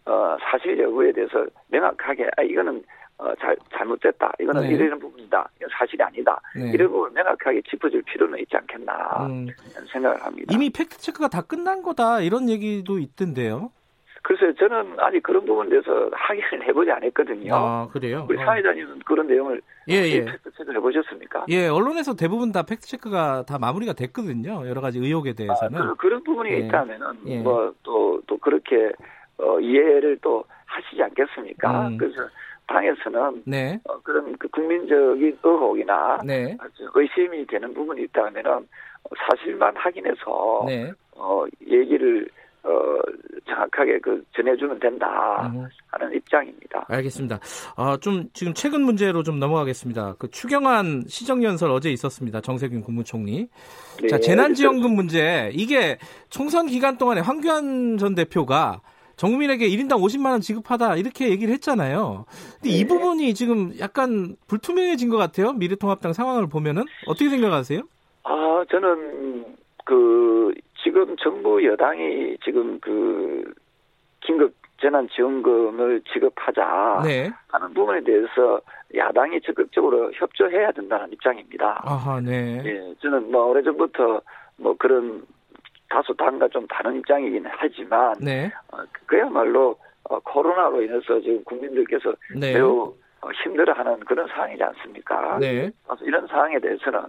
어 0.06 0.38
사실 0.42 0.78
여부에 0.80 1.12
대해서 1.12 1.46
명확하게 1.68 2.30
아 2.38 2.42
이거는 2.42 2.84
어 3.18 3.34
잘, 3.36 3.56
잘못됐다 3.72 4.32
이거는 4.40 4.62
네. 4.64 4.70
이런 4.70 5.00
부분이다 5.00 5.50
이건 5.58 5.70
사실이 5.78 6.02
아니다 6.04 6.42
네. 6.56 6.72
이런 6.72 6.90
부분을 6.92 7.12
명확하게 7.12 7.62
짚어줄 7.70 8.02
필요는 8.04 8.40
있지 8.40 8.58
않겠나 8.58 9.28
음, 9.28 9.48
생각을 9.92 10.22
합니다. 10.22 10.54
이미 10.54 10.70
팩트 10.70 10.98
체크가 10.98 11.28
다 11.28 11.42
끝난 11.42 11.82
거다 11.84 12.22
이런 12.22 12.50
얘기도 12.50 13.00
있던데요. 13.00 13.72
그래서 14.24 14.52
저는 14.58 14.96
아직 15.00 15.22
그런 15.22 15.46
부분에 15.46 15.70
대해서 15.70 16.10
확인을 16.14 16.68
해보지 16.68 16.90
않았거든요. 16.92 17.54
아, 17.54 17.88
그래요? 17.92 18.26
우리 18.30 18.38
어. 18.42 18.46
사회자님은 18.46 19.00
그런 19.06 19.28
내용을 19.28 19.62
예, 19.90 19.96
예. 19.96 20.26
팩트체크를 20.26 20.78
해보셨습니까? 20.78 21.46
예, 21.50 21.68
언론에서 21.68 22.16
대부분 22.16 22.52
다 22.52 22.64
팩트 22.64 22.88
체크가 22.88 23.44
다 23.46 23.60
마무리가 23.60 23.94
됐거든요. 23.94 24.68
여러 24.68 24.82
가지 24.82 25.00
의혹에 25.00 25.32
아, 25.32 25.34
대해서는. 25.34 25.80
그, 25.80 25.96
그런 25.96 26.24
부분이 26.24 26.50
예. 26.52 26.58
있다면은 26.60 27.06
예. 27.28 27.40
뭐 27.40 27.74
또 27.84 28.14
또 28.28 28.38
그렇게 28.38 28.92
어, 29.38 29.60
이해를 29.60 30.18
또 30.22 30.44
하시지 30.66 31.02
않겠습니까? 31.04 31.88
음. 31.90 31.98
그래서 31.98 32.22
당에서는 32.68 33.44
네. 33.46 33.80
어, 33.86 34.00
그런 34.02 34.36
그 34.38 34.48
국민적인 34.48 35.38
의혹이나 35.44 36.20
네. 36.26 36.58
의심이 36.96 37.46
되는 37.46 37.74
부분이 37.74 38.04
있다면은 38.04 38.52
어, 38.52 39.10
사실만 39.30 39.76
확인해서 39.76 40.64
네. 40.66 40.92
어, 41.16 41.46
얘기를 41.68 42.28
어, 42.64 42.70
정확하게 43.46 44.00
그 44.00 44.24
전해주면 44.36 44.80
된다 44.80 45.52
음. 45.54 45.68
하는 45.92 46.16
입장입니다. 46.16 46.86
알겠습니다. 46.88 47.40
아, 47.76 47.98
좀 47.98 48.30
지금 48.34 48.54
최근 48.54 48.82
문제로 48.84 49.22
좀 49.24 49.40
넘어가겠습니다. 49.40 50.16
그 50.18 50.30
추경안 50.30 51.04
시정연설 51.08 51.70
어제 51.72 51.92
있었습니다. 51.92 52.40
정세균 52.42 52.82
국무총리. 52.82 53.50
네, 54.02 54.08
자, 54.08 54.18
재난지원금 54.18 54.96
문제. 54.96 55.52
이게 55.54 55.98
총선 56.30 56.68
기간 56.68 56.98
동안에 56.98 57.22
황교안 57.22 57.98
전 57.98 58.16
대표가 58.16 58.82
정국민에게 59.18 59.68
1인당 59.68 60.02
50만 60.02 60.32
원 60.32 60.42
지급하다 60.42 60.96
이렇게 60.96 61.30
얘기를 61.30 61.54
했잖아요. 61.54 62.26
근데 62.62 62.70
이 62.70 62.82
네. 62.82 62.88
부분이 62.88 63.34
지금 63.34 63.72
약간 63.80 64.36
불투명해진 64.48 65.10
것 65.10 65.18
같아요. 65.18 65.54
미래통합당 65.54 66.14
상황을 66.14 66.48
보면은 66.48 66.84
어떻게 67.08 67.30
생각하세요? 67.30 67.82
아, 68.24 68.64
저는 68.72 69.46
그 69.86 70.54
지금 70.84 71.16
정부 71.18 71.64
여당이 71.66 72.38
지금 72.44 72.80
그 72.80 73.54
긴급 74.22 74.54
재난 74.82 75.08
지원금을 75.10 76.02
지급하자 76.12 77.02
네. 77.06 77.32
하는 77.48 77.74
부분에 77.74 78.02
대해서 78.02 78.60
야당이 78.94 79.40
적극적으로 79.42 80.12
협조해야 80.14 80.72
된다는 80.74 81.12
입장입니다. 81.14 81.82
아하, 81.86 82.20
네. 82.20 82.62
예, 82.66 82.94
저는 83.02 83.32
뭐 83.32 83.46
오래전부터 83.46 84.22
뭐 84.58 84.76
그런 84.78 85.26
다소 85.90 86.14
당과 86.14 86.50
좀 86.50 86.68
다른 86.68 86.98
입장이긴 86.98 87.46
하지만 87.48 88.14
네. 88.20 88.52
어, 88.72 88.78
그야말로 89.06 89.78
어, 90.04 90.20
코로나로 90.20 90.82
인해서 90.82 91.20
지금 91.22 91.44
국민들께서 91.46 92.14
네. 92.36 92.54
매우 92.54 92.82
어, 92.90 92.94
힘들어하는 93.32 94.00
그런 94.02 94.28
상황이지 94.28 94.64
않습니까? 94.64 95.38
네. 95.40 95.72
그래서 95.86 96.06
이런 96.06 96.28
상황에 96.28 96.60
대해서는 96.60 97.00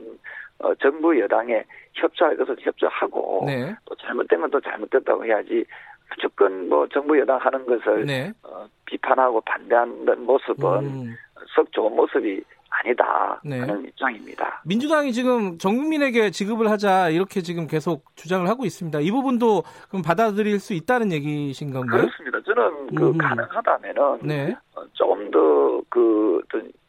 어, 0.61 0.75
정부 0.77 1.19
여당에 1.19 1.65
협조할 1.95 2.37
것을 2.37 2.57
협조하고 2.61 3.45
네. 3.47 3.75
또 3.85 3.95
잘못된 3.97 4.41
건 4.41 4.51
또 4.51 4.61
잘못됐다고 4.61 5.25
해야지 5.25 5.65
무조건 6.11 6.69
뭐 6.69 6.87
정부 6.89 7.19
여당 7.19 7.39
하는 7.39 7.67
것을 7.67 8.05
네. 8.07 8.33
어, 8.43 8.67
비판하고 8.87 9.41
반대하는 9.41 10.25
모습은 10.25 10.69
음. 10.85 11.17
썩 11.57 11.71
좋은 11.73 11.95
모습이 11.97 12.43
아니다 12.71 13.41
네. 13.45 13.61
하는 13.61 13.85
입장입니다. 13.85 14.63
민주당이 14.65 15.13
지금 15.13 15.59
전 15.59 15.77
국민에게 15.77 16.31
지급을 16.31 16.71
하자 16.71 17.11
이렇게 17.11 17.41
지금 17.41 17.67
계속 17.67 18.05
주장을 18.17 18.47
하고 18.49 18.65
있습니다. 18.65 19.01
이 19.01 19.11
부분도 19.11 19.63
그럼 19.89 20.03
받아들일 20.03 20.59
수 20.59 20.75
있다는 20.75 21.13
얘기신 21.13 21.73
건가요? 21.73 22.03
그렇습니다. 22.03 22.41
저는 22.55 22.95
그 22.95 23.09
음. 23.09 23.19
가능하다면은 23.19 24.19
네. 24.23 24.57
어, 24.75 24.85
조금 24.93 25.31
더그 25.31 26.43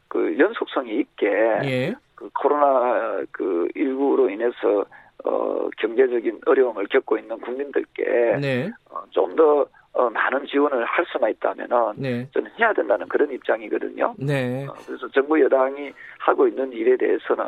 그 0.07 0.37
연속성이 0.37 0.99
있게 0.99 1.27
예. 1.63 1.95
그 2.13 2.29
코로나 2.33 3.23
그 3.31 3.67
19로 3.75 4.31
인해서 4.31 4.85
어 5.23 5.67
경제적인 5.77 6.41
어려움을 6.45 6.85
겪고 6.87 7.17
있는 7.17 7.39
국민들께 7.39 8.37
네. 8.39 8.71
어, 8.89 9.03
좀더 9.09 9.65
어, 9.93 10.09
많은 10.09 10.45
지원을 10.45 10.85
할 10.85 11.05
수만 11.11 11.31
있다면은 11.31 11.93
네. 11.97 12.29
저는 12.33 12.51
해야 12.59 12.73
된다는 12.73 13.07
그런 13.07 13.31
입장이거든요. 13.31 14.13
네. 14.17 14.67
어, 14.67 14.73
그래서 14.85 15.07
정부 15.09 15.41
여당이 15.41 15.91
하고 16.19 16.47
있는 16.47 16.71
일에 16.73 16.95
대해서는 16.97 17.43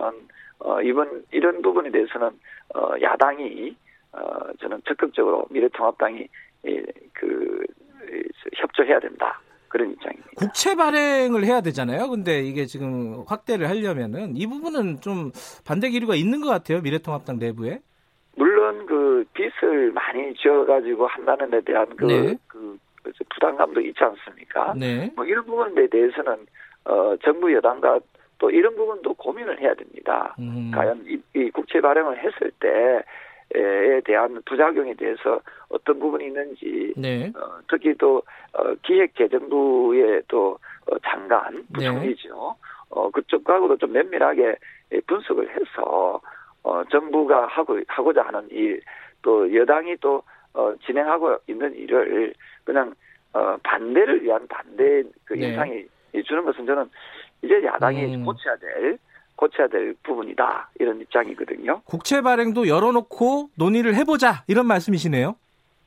어, 0.59 0.81
이번 0.81 1.23
이런 1.31 1.61
부분에 1.61 1.91
대해서는 1.91 2.29
어, 2.73 2.93
야당이 2.99 3.75
어, 4.13 4.53
저는 4.59 4.81
적극적으로 4.87 5.45
미래통합당이 5.51 6.27
예, 6.67 6.83
그 7.13 7.63
예, 7.63 7.86
협조해야 8.55 8.99
된다 8.99 9.39
그런 9.67 9.91
입장입니다. 9.91 10.29
국채 10.37 10.75
발행을 10.75 11.43
해야 11.43 11.61
되잖아요. 11.61 12.09
근데 12.09 12.39
이게 12.41 12.65
지금 12.65 13.23
확대를 13.27 13.69
하려면은 13.69 14.35
이 14.37 14.47
부분은 14.47 15.01
좀 15.01 15.31
반대 15.65 15.89
기류가 15.89 16.15
있는 16.15 16.41
것 16.41 16.49
같아요. 16.49 16.81
미래통합당 16.81 17.39
내부에. 17.39 17.79
물론 18.35 18.85
그 18.85 19.25
빚을 19.33 19.91
많이 19.91 20.33
지어가지고 20.35 21.07
한다는 21.07 21.49
데 21.49 21.61
대한 21.61 21.87
그, 21.95 22.05
네. 22.05 22.35
그 22.47 22.77
부담감도 23.33 23.81
있지 23.81 24.03
않습니까? 24.03 24.73
네. 24.75 25.11
뭐 25.15 25.25
이런 25.25 25.45
부분에 25.45 25.87
대해서는 25.87 26.45
어, 26.85 27.15
정부 27.23 27.53
여당과 27.53 27.99
또 28.37 28.51
이런 28.51 28.75
부분도 28.75 29.15
고민을 29.15 29.59
해야 29.59 29.73
됩니다. 29.73 30.35
음. 30.39 30.71
과연 30.73 31.03
이, 31.07 31.19
이 31.35 31.49
국채 31.49 31.81
발행을 31.81 32.17
했을 32.19 32.51
때 32.59 33.03
에 33.55 34.01
대한 34.01 34.41
부작용에 34.45 34.93
대해서 34.95 35.39
어떤 35.69 35.99
부분이 35.99 36.25
있는지 36.25 36.93
네. 36.97 37.31
어, 37.35 37.59
특히 37.69 37.93
또 37.97 38.21
어, 38.53 38.75
기획재정부의 38.83 40.23
또 40.27 40.57
어, 40.87 40.99
장관 40.99 41.53
네. 41.53 41.63
부총리죠. 41.73 42.55
어, 42.89 43.09
그쪽하고도 43.09 43.77
좀 43.77 43.93
면밀하게 43.93 44.55
예, 44.91 44.99
분석을 45.01 45.49
해서 45.49 46.21
어, 46.63 46.83
정부가 46.91 47.47
하고 47.47 47.79
하고자 47.87 48.23
하는 48.23 48.47
일 48.51 48.81
또 49.27 49.53
여당이 49.53 49.97
또 49.97 50.23
어, 50.53 50.73
진행하고 50.85 51.37
있는 51.47 51.75
일을 51.75 52.33
그냥 52.63 52.93
어, 53.33 53.57
반대를 53.61 54.23
위한 54.23 54.47
반대 54.47 55.03
그 55.25 55.33
네. 55.33 55.49
인상이 55.49 55.85
주는 56.25 56.45
것은 56.45 56.65
저는 56.65 56.89
이제 57.41 57.61
야당이 57.63 58.15
음. 58.15 58.25
고쳐야 58.25 58.55
될 58.55 58.97
고쳐야 59.37 59.67
될 59.67 59.95
부분이다 60.03 60.71
이런 60.79 60.99
입장이거든요. 60.99 61.81
국채 61.85 62.21
발행도 62.21 62.67
열어놓고 62.67 63.51
논의를 63.55 63.95
해보자 63.95 64.43
이런 64.47 64.67
말씀이시네요. 64.67 65.35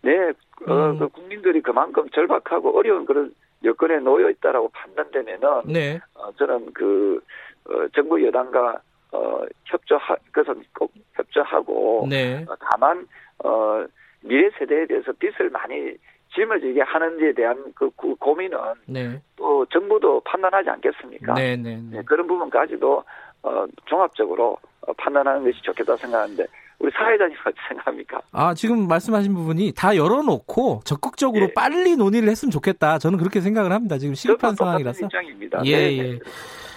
네, 0.03 0.33
어, 0.67 0.73
음. 0.73 0.99
그 0.99 1.09
국민들이 1.09 1.61
그만큼 1.61 2.09
절박하고 2.11 2.79
어려운 2.79 3.05
그런 3.05 3.35
여건에 3.63 3.99
놓여 3.99 4.31
있다라고 4.31 4.71
판단되면은 4.71 5.63
네. 5.67 6.01
어, 6.15 6.33
저는 6.39 6.73
그 6.73 7.21
어, 7.69 7.87
정부 7.95 8.25
여당과 8.25 8.81
어, 9.13 9.43
협조하 9.67 10.17
그것은 10.33 10.63
꼭 10.73 10.93
협조하고 11.15 12.07
네. 12.09 12.47
어, 12.49 12.55
다만 12.71 13.07
어, 13.45 13.85
미래 14.23 14.49
세대에 14.59 14.87
대해서 14.87 15.13
빚을 15.13 15.51
많이 15.51 15.95
짊어지게 16.35 16.83
하는지에 16.83 17.33
대한 17.33 17.73
그, 17.75 17.91
그 17.97 18.15
고민은 18.15 18.59
네. 18.87 19.21
또 19.37 19.67
정부도 19.67 20.21
판단하지 20.21 20.71
않겠습니까? 20.71 21.35
네. 21.35 21.57
네. 21.57 21.77
네. 21.77 21.97
네, 21.97 22.03
그런 22.05 22.27
부분까지도 22.27 23.03
어, 23.43 23.65
종합적으로 23.87 24.57
어, 24.83 24.93
판단하는 24.95 25.45
것이 25.45 25.61
좋겠다 25.63 25.97
생각하는데 25.97 26.47
우리 26.79 26.91
사회자님 26.93 27.37
어떻게 27.41 27.61
생각합니까? 27.69 28.21
아, 28.33 28.55
지금 28.55 28.89
말씀하신 28.89 29.35
부분이 29.35 29.73
다 29.77 29.97
열어놓고 29.97 30.81
적극적으로 30.85 31.45
예. 31.45 31.53
빨리 31.53 31.95
논의를 31.97 32.29
했으면 32.31 32.51
좋겠다. 32.51 32.99
저는 32.99 33.19
그렇게 33.19 33.41
생각을 33.41 33.73
합니다. 33.73 33.99
지금 33.99 34.15
시급한 34.15 34.57
상황이라서. 34.57 35.05
입장입니다. 35.05 35.61
예, 35.67 35.77
네, 35.77 35.99
예. 35.99 36.03
네. 36.03 36.19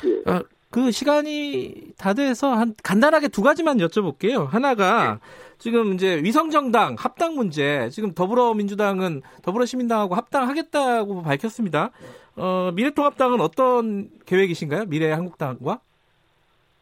예. 0.05 0.31
어, 0.31 0.43
그 0.69 0.91
시간이 0.91 1.93
다 1.97 2.13
돼서 2.13 2.51
한 2.51 2.73
간단하게 2.83 3.29
두 3.29 3.43
가지만 3.43 3.77
여쭤볼게요. 3.77 4.47
하나가 4.47 5.19
지금 5.59 5.93
이제 5.93 6.19
위성정당 6.23 6.95
합당 6.97 7.35
문제 7.35 7.89
지금 7.91 8.13
더불어민주당은 8.13 9.21
더불어시민당하고 9.43 10.15
합당하겠다고 10.15 11.21
밝혔습니다. 11.21 11.91
어, 12.35 12.71
미래통합당은 12.73 13.39
어떤 13.39 14.09
계획이신가요? 14.25 14.85
미래한국당과? 14.85 15.79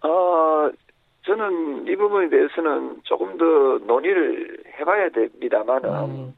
어, 0.03 0.69
저는 1.23 1.87
이 1.87 1.95
부분에 1.95 2.29
대해서는 2.29 3.01
조금 3.03 3.37
더 3.37 3.45
논의를 3.85 4.57
해봐야 4.79 5.09
됩니다만은, 5.09 5.89
음, 5.89 6.33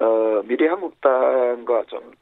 어, 0.00 0.42
미래한국당과 0.46 1.84
좀, 1.88 2.12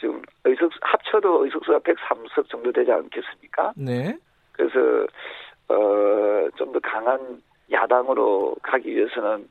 지금 0.00 0.22
의석수, 0.44 0.78
합쳐도 0.80 1.44
의석수가 1.44 1.80
103석 1.80 2.48
정도 2.48 2.72
되지 2.72 2.90
않겠습니까? 2.92 3.72
네, 3.76 4.16
그래서, 4.52 5.06
어, 5.68 6.48
좀 6.56 6.72
더 6.72 6.80
강한 6.80 7.42
야당으로 7.70 8.56
가기 8.62 8.94
위해서는, 8.96 9.48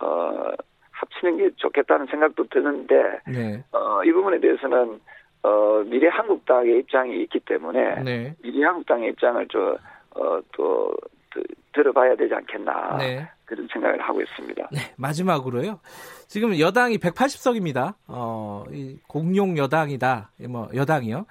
어, 0.00 0.50
합치는 0.92 1.36
게 1.38 1.50
좋겠다는 1.56 2.06
생각도 2.06 2.44
드는데, 2.48 3.20
네, 3.26 3.64
어, 3.72 4.02
이 4.04 4.12
부분에 4.12 4.38
대해서는, 4.38 5.00
어, 5.42 5.82
미래한국당의 5.86 6.78
입장이 6.78 7.20
있기 7.22 7.40
때문에, 7.40 8.02
네, 8.02 8.34
미래한국당의 8.42 9.10
입장을 9.10 9.46
저, 9.50 9.76
어, 10.14 10.40
또, 10.56 10.92
드- 11.32 11.42
들어봐야 11.74 12.14
되지 12.16 12.34
않겠나. 12.34 12.96
네. 12.98 13.28
그런 13.44 13.66
생각을 13.72 14.00
하고 14.00 14.20
있습니다. 14.22 14.68
네, 14.72 14.78
마지막으로요. 14.96 15.80
지금 16.26 16.58
여당이 16.58 16.98
180석입니다. 16.98 17.94
어, 18.08 18.64
이 18.70 18.98
공용 19.08 19.56
여당이다. 19.58 20.30
뭐 20.48 20.68
여당이요. 20.74 21.26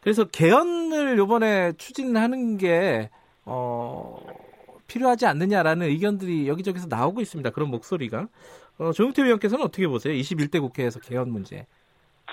그래서 0.00 0.24
개헌을 0.24 1.16
요번에 1.18 1.72
추진하는 1.78 2.58
게 2.58 3.10
어, 3.44 4.18
필요하지 4.86 5.26
않느냐라는 5.26 5.86
의견들이 5.88 6.48
여기저기서 6.48 6.86
나오고 6.88 7.20
있습니다. 7.20 7.50
그런 7.50 7.70
목소리가. 7.70 8.26
어, 8.78 8.92
조용태 8.92 9.22
의원께서는 9.22 9.64
어떻게 9.64 9.86
보세요? 9.88 10.14
21대 10.14 10.60
국회에서 10.60 11.00
개헌 11.00 11.30
문제. 11.30 11.66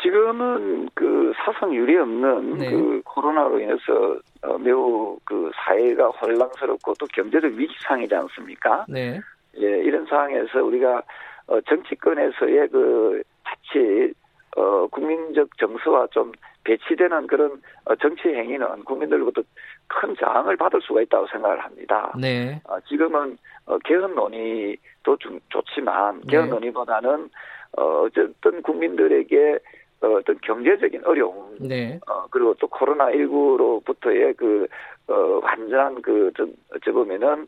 지금은 0.01 0.89
그 0.93 1.08
사상 1.51 1.73
유례 1.73 1.97
없는 1.97 2.57
네. 2.57 2.69
그 2.69 3.01
코로나로 3.05 3.59
인해서 3.59 4.17
어, 4.43 4.57
매우 4.59 5.17
그 5.23 5.49
사회가 5.55 6.09
혼란스럽고 6.09 6.93
또 6.99 7.05
경제적 7.07 7.51
위기 7.53 7.73
상이지 7.81 8.13
않습니까? 8.13 8.85
네. 8.87 9.19
예, 9.57 9.65
이런 9.79 10.05
상황에서 10.05 10.63
우리가 10.63 11.01
어, 11.47 11.59
정치권에서의 11.61 12.67
그 12.69 13.23
자칫 13.43 14.13
어, 14.55 14.87
국민적 14.87 15.57
정서와 15.57 16.07
좀 16.11 16.31
배치되는 16.63 17.27
그런 17.27 17.61
어, 17.85 17.95
정치 17.95 18.27
행위는 18.27 18.83
국민들로부터 18.83 19.41
큰 19.87 20.15
저항을 20.15 20.55
받을 20.57 20.79
수가 20.81 21.01
있다고 21.01 21.27
생각을 21.27 21.59
합니다. 21.59 22.13
네. 22.19 22.61
어, 22.65 22.79
지금은 22.81 23.37
어, 23.65 23.77
개헌 23.79 24.13
논의도 24.13 25.17
좀 25.17 25.39
좋지만 25.49 26.21
개헌 26.21 26.45
네. 26.45 26.51
논의보다는 26.51 27.29
어, 27.77 27.83
어쨌든 28.01 28.61
국민들에게 28.61 29.59
어, 30.01 30.07
어떤 30.07 30.37
경제적인 30.39 31.05
어려움 31.05 31.57
네. 31.59 31.99
어, 32.07 32.25
그리고 32.29 32.53
또 32.55 32.67
코로나 32.67 33.07
19로부터의 33.07 34.37
그, 34.37 34.67
어, 35.07 35.39
완전한 35.43 36.01
그, 36.01 36.31
좀, 36.35 36.53
어찌 36.73 36.91
보면은, 36.91 37.47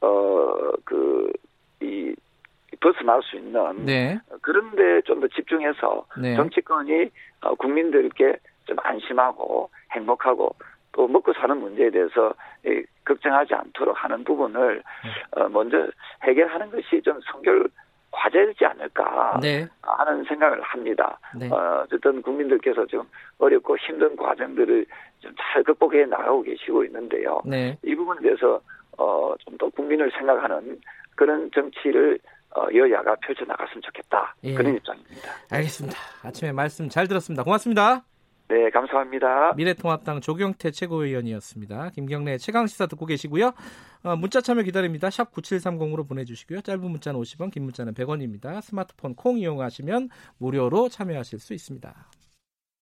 어, 0.00 0.72
그, 0.84 1.32
이, 1.80 2.14
벗어날 2.80 3.22
수 3.22 3.36
있는. 3.36 3.86
네. 3.86 4.18
그런데 4.40 5.02
좀 5.02 5.20
더 5.20 5.28
집중해서 5.28 6.04
네. 6.20 6.34
정치권이 6.34 7.10
어, 7.42 7.54
국민들께 7.54 8.36
좀 8.64 8.76
안심하고 8.82 9.70
행복하고 9.92 10.54
또 10.90 11.06
먹고 11.06 11.32
사는 11.34 11.56
문제에 11.56 11.90
대해서 11.90 12.34
이, 12.66 12.82
걱정하지 13.04 13.54
않도록 13.54 14.02
하는 14.02 14.24
부분을 14.24 14.82
네. 15.04 15.40
어, 15.40 15.48
먼저 15.48 15.86
해결하는 16.24 16.70
것이 16.70 17.00
좀 17.02 17.20
성결 17.30 17.68
과제이지 18.22 18.64
않을까 18.64 19.38
네. 19.42 19.66
하는 19.82 20.24
생각을 20.24 20.60
합니다. 20.62 21.18
네. 21.36 21.48
어, 21.50 21.82
어쨌든 21.84 22.22
국민들께서 22.22 22.86
좀 22.86 23.02
어렵고 23.38 23.76
힘든 23.78 24.14
과정들을 24.16 24.86
좀 25.20 25.32
잘 25.52 25.62
극복해 25.62 26.04
나가고 26.06 26.42
계시고 26.42 26.84
있는데요. 26.84 27.40
네. 27.44 27.76
이 27.84 27.94
부분에 27.94 28.20
대해서 28.22 28.60
어, 28.98 29.34
좀 29.44 29.56
더 29.58 29.68
국민을 29.70 30.10
생각하는 30.18 30.80
그런 31.14 31.50
정치를 31.54 32.18
어, 32.56 32.66
여야가 32.74 33.16
펼쳐 33.22 33.44
나갔으면 33.44 33.82
좋겠다. 33.82 34.34
예. 34.44 34.54
그런 34.54 34.74
입장입니다. 34.76 35.30
알겠습니다. 35.50 35.96
아침에 36.24 36.52
말씀 36.52 36.88
잘 36.88 37.06
들었습니다. 37.06 37.42
고맙습니다. 37.44 38.02
네, 38.52 38.68
감사합니다. 38.68 39.54
미래통합당 39.54 40.20
조경태 40.20 40.72
최고위원이었습니다. 40.72 41.88
김경래 41.94 42.36
최강 42.36 42.66
시사 42.66 42.84
듣고 42.84 43.06
계시고요. 43.06 43.54
어, 44.02 44.16
문자 44.16 44.42
참여 44.42 44.60
기다립니다. 44.60 45.08
샵 45.08 45.32
9730으로 45.32 46.06
보내주시고요. 46.06 46.60
짧은 46.60 46.82
문자는 46.82 47.18
50원, 47.18 47.50
긴 47.50 47.62
문자는 47.62 47.94
100원입니다. 47.94 48.60
스마트폰 48.60 49.14
콩 49.14 49.38
이용하시면 49.38 50.10
무료로 50.36 50.90
참여하실 50.90 51.38
수 51.38 51.54
있습니다. 51.54 51.94